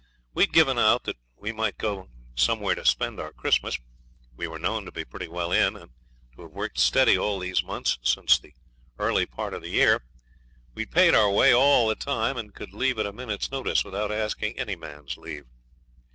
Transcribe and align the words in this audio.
We'd 0.33 0.51
given 0.51 0.79
out 0.79 1.03
that 1.03 1.17
we 1.37 1.51
might 1.51 1.77
go 1.77 2.09
somewhere 2.33 2.73
to 2.73 2.83
spend 2.87 3.19
our 3.19 3.31
Christmas. 3.31 3.77
We 4.35 4.47
were 4.47 4.57
known 4.57 4.83
to 4.85 4.91
be 4.91 5.05
pretty 5.05 5.27
well 5.27 5.51
in, 5.51 5.75
and 5.75 5.91
to 6.35 6.41
have 6.41 6.49
worked 6.53 6.79
steady 6.79 7.15
all 7.15 7.37
these 7.37 7.63
months 7.63 7.99
since 8.01 8.39
the 8.39 8.55
early 8.97 9.27
part 9.27 9.53
of 9.53 9.61
the 9.61 9.69
year. 9.69 10.01
We 10.73 10.81
had 10.81 10.91
paid 10.91 11.13
our 11.13 11.29
way 11.29 11.53
all 11.53 11.87
the 11.87 11.93
time, 11.93 12.35
and 12.35 12.51
could 12.51 12.73
leave 12.73 12.97
at 12.97 13.05
a 13.05 13.13
minute's 13.13 13.51
notice 13.51 13.83
without 13.85 14.11
asking 14.11 14.57
any 14.57 14.75
man's 14.75 15.17
leave. 15.17 15.45